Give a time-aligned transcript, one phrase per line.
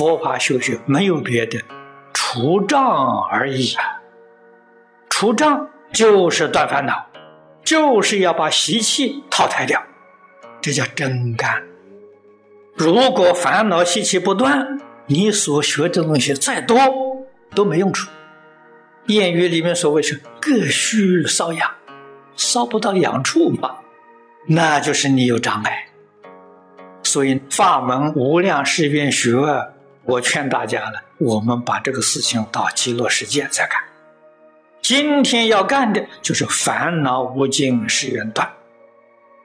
[0.00, 1.60] 佛法修学没有别的，
[2.14, 4.00] 除障而已啊！
[5.10, 7.04] 除障就是断烦恼，
[7.62, 9.78] 就是要把习气淘汰掉，
[10.62, 11.62] 这叫真干。
[12.74, 16.78] 如果烦恼习气不断，你所学的东西再多
[17.54, 18.08] 都没用处。
[19.06, 21.70] 谚语里面所谓是“各需搔痒”，
[22.38, 23.76] 搔不到痒处嘛，
[24.46, 25.88] 那就是你有障碍。
[27.02, 29.36] 所以法门无量誓愿学，
[30.04, 33.82] 我劝大家呢，我们把这个事情到极乐世界再干。
[34.80, 38.50] 今天要干的就是烦恼无尽誓愿断。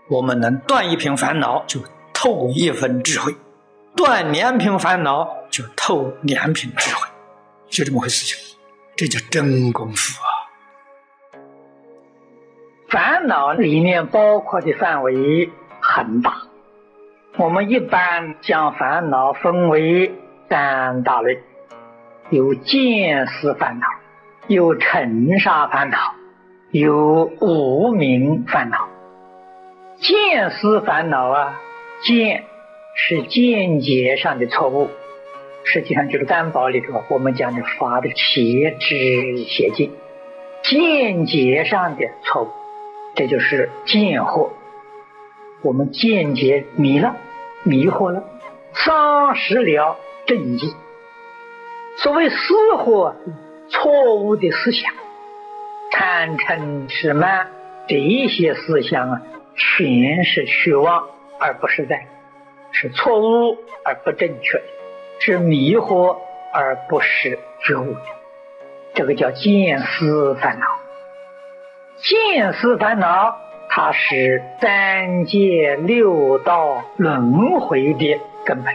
[0.07, 1.81] 我们能断一瓶烦恼，就
[2.13, 3.33] 透一分智慧；
[3.95, 7.07] 断两瓶烦恼，就透两瓶智慧，
[7.69, 8.25] 就这么回事。
[8.25, 8.57] 情
[8.95, 10.29] 这叫真功夫啊！
[12.89, 15.49] 烦恼里面包括的范围
[15.81, 16.33] 很大。
[17.37, 20.13] 我们一般将烦恼分为
[20.49, 21.39] 三大类：
[22.29, 23.87] 有见思烦恼，
[24.47, 25.97] 有尘沙烦恼，
[26.71, 28.87] 有无名烦恼。
[29.97, 31.59] 见思烦恼啊，
[32.03, 32.43] 见
[32.95, 34.89] 是见解上的错误，
[35.63, 39.89] 实际上就是担保里头我们讲的法的邪知邪见，
[40.63, 42.49] 见解上的错误，
[43.15, 44.49] 这就是见惑。
[45.61, 47.15] 我们见解迷了。
[47.67, 48.23] 迷惑了，
[48.73, 50.73] 丧失了正义。
[51.97, 52.35] 所谓私
[52.77, 53.13] 惑，
[53.69, 54.93] 错误的思想，
[55.91, 57.47] 贪嗔痴慢
[57.87, 59.21] 这一些思想啊，
[59.55, 61.07] 全是虚妄
[61.39, 62.05] 而不实在，
[62.71, 64.61] 是错误而不正确，
[65.19, 66.17] 是迷惑
[66.53, 67.95] 而不是觉悟。
[68.93, 70.65] 这个叫见思烦恼，
[71.97, 73.37] 见思烦恼。
[73.67, 78.73] 它是三界六道轮回的根本。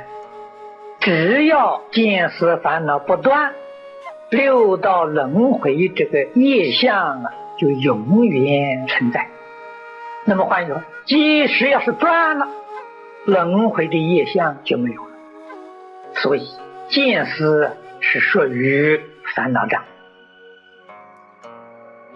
[1.01, 3.55] 只要见思烦恼不断，
[4.31, 9.29] 六道轮回这个业相啊，就永远存在。
[10.27, 12.47] 那么换句话，即使要是断了，
[13.25, 15.11] 轮回的业相就没有了。
[16.17, 16.47] 所以
[16.91, 19.01] 见思是属于
[19.35, 19.83] 烦恼障。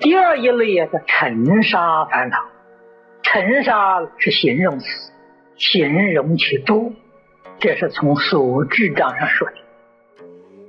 [0.01, 2.37] 第二一类啊，叫尘沙烦恼。
[3.23, 4.87] 尘沙是形容词，
[5.57, 6.93] 形容其多，
[7.65, 9.55] 这是从所智障上说的。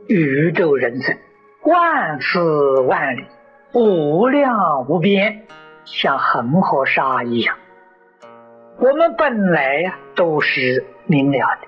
[0.07, 1.17] 宇宙人生，
[1.65, 3.25] 万丝万里，
[3.73, 5.45] 无量无边，
[5.83, 7.57] 像恒河沙一样。
[8.79, 11.67] 我们本来呀都是明了的，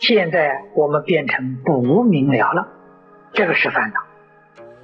[0.00, 2.66] 现在我们变成不明了了，
[3.34, 4.00] 这个是烦恼。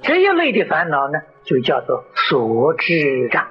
[0.03, 3.45] 这一类的烦恼呢，就叫做所知障。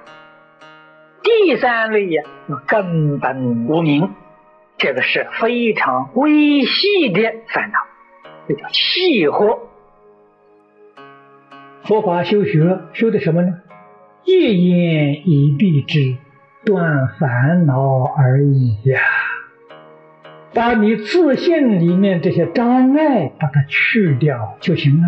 [1.21, 2.23] 第三类呀，
[2.65, 4.09] 根本无名，
[4.77, 7.79] 这个是非常微细的烦恼，
[8.47, 9.59] 这叫细惑。
[11.83, 13.61] 佛法修学修的什么呢？
[14.23, 16.17] 一言以蔽之，
[16.65, 18.99] 断烦恼而已呀。
[20.53, 25.07] 把你自信里面这些障碍把它去掉就行了。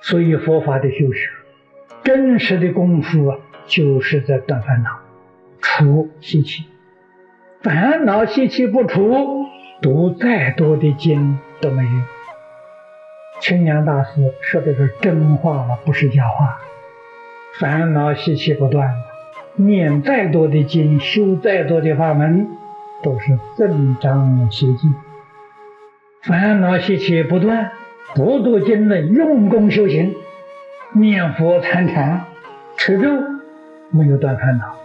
[0.00, 1.30] 所以佛法的修学，
[2.02, 3.38] 真实的功夫啊。
[3.64, 4.90] 就是在断烦恼，
[5.60, 6.64] 除习气。
[7.62, 9.46] 烦恼习气不除，
[9.80, 12.02] 读再多的经都没用。
[13.40, 16.58] 清凉大师说的是真话了，不是假话。
[17.60, 18.92] 烦恼习气不断，
[19.54, 22.48] 念再多的经，修再多的法门，
[23.00, 24.92] 都是增长邪见。
[26.22, 27.70] 烦恼习气不断，
[28.16, 30.16] 不读经论，用功修行，
[30.94, 32.24] 念佛参禅，
[32.76, 33.08] 持咒。
[33.90, 34.78] 没有断烦恼，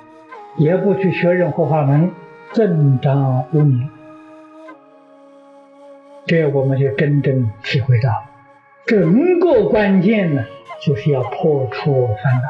[0.57, 2.11] 也不去学任何法门，
[2.53, 3.89] 正当无名。
[6.25, 8.25] 这我们就真正体会到，
[8.85, 10.43] 整个关键呢，
[10.81, 12.49] 就是要破除烦恼。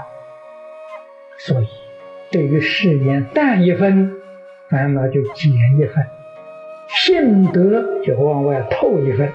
[1.38, 1.67] 所以，
[2.31, 4.15] 对于誓言淡一分，
[4.69, 6.03] 烦恼就减一分；
[6.88, 9.31] 性德就往外透一分。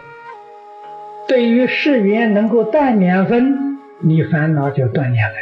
[1.29, 5.39] 对于誓言能够淡两分，你烦恼就断两分。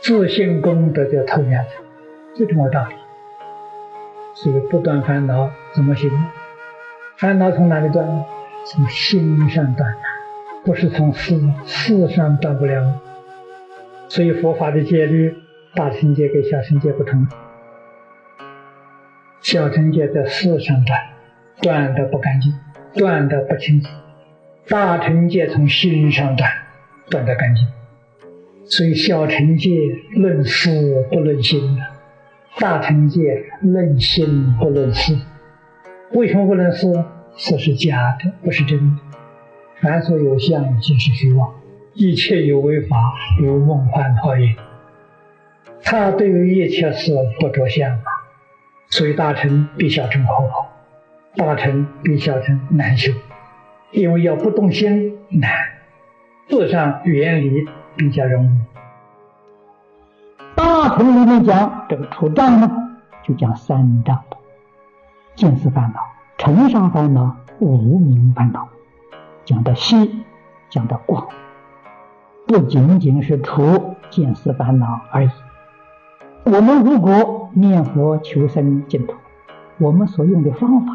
[0.00, 1.72] 自信功德就透两分，
[2.34, 2.94] 就这么道理。
[4.36, 6.10] 所以不断烦恼怎么行？
[7.16, 8.06] 烦恼从哪里断？
[8.66, 9.98] 从心上断的，
[10.64, 13.00] 不是从事事上断不了。
[14.08, 15.34] 所以佛法的戒律，
[15.74, 17.26] 大乘戒跟小乘戒不同。
[19.40, 21.00] 小乘戒在事上断，
[21.62, 22.52] 断的不干净，
[22.94, 23.88] 断的不清楚；
[24.68, 26.50] 大乘戒从心上断，
[27.08, 27.66] 断的干净。
[28.64, 29.70] 所以小乘戒
[30.16, 31.78] 论事不论心
[32.58, 35.14] 大乘戒论心不论事。
[36.12, 36.86] 为什么不论事？
[37.36, 39.02] 此是假的，不是真的。
[39.82, 41.54] 凡所有相，即是虚妄。
[41.92, 42.96] 一切有为法，
[43.38, 44.56] 如梦幻泡影。
[45.82, 48.04] 他对于一切事不着相啊，
[48.88, 50.74] 所以大乘必小乘好，
[51.36, 53.12] 大乘比小乘难修，
[53.92, 55.50] 因为要不动心难，
[56.48, 57.66] 自上原理
[57.96, 58.48] 比较容易。
[60.76, 62.70] 大乘里面讲这个除障呢，
[63.22, 64.22] 就讲三障：
[65.34, 66.00] 见思烦恼、
[66.36, 68.68] 尘沙烦恼、无明烦恼。
[69.46, 70.22] 讲的细，
[70.68, 71.28] 讲的广。
[72.46, 75.30] 不仅仅是除见思烦恼而已。
[76.44, 79.14] 我们如果念佛求生净土，
[79.78, 80.92] 我们所用的方法，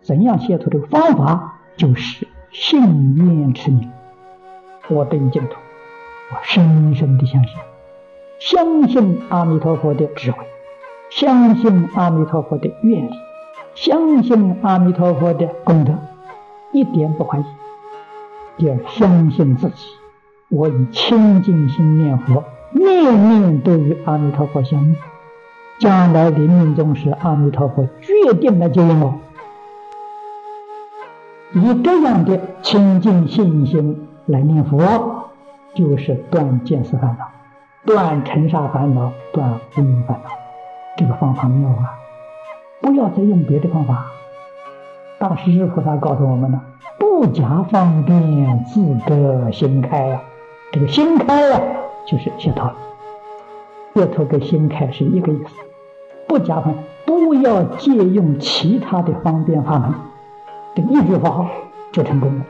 [0.00, 3.90] 怎样解脱这个方法，就是信愿持名。
[4.88, 5.56] 我对净土，
[6.30, 7.58] 我深深的相信，
[8.44, 10.44] 相信阿弥陀佛的智慧，
[11.10, 13.12] 相信阿弥陀佛的愿力，
[13.76, 15.92] 相信阿弥陀佛的功德，
[16.72, 17.44] 一点不怀疑。
[18.56, 19.86] 第二，相信自己。
[20.48, 22.42] 我以清净心念佛，
[22.72, 24.96] 念念都与阿弥陀佛相应。
[25.78, 29.14] 将来临命终时，阿弥陀佛决定来接引我。
[31.52, 35.30] 以这样的清净信心来念佛，
[35.76, 37.28] 就是断见思烦恼，
[37.84, 40.30] 断尘沙烦恼，断无明烦恼。
[40.96, 41.98] 这个方法妙啊！
[42.80, 44.06] 不要再用别的方法。
[45.18, 46.62] 大师菩萨告诉我们了：
[46.96, 50.20] 不假方便，自得心开呀。
[50.70, 51.60] 这个心开了，
[52.06, 52.76] 就是解脱了。
[53.94, 55.50] 解脱跟心开是一个意思。
[56.28, 56.72] 不加分，
[57.04, 59.92] 不要借用其他的方便法门，
[60.76, 61.50] 这一句话
[61.90, 62.44] 就成功了。